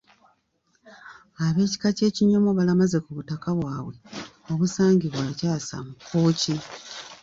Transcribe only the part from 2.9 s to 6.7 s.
ku butaka bwabwe obusangibwa e Kyasa mu Kkooki.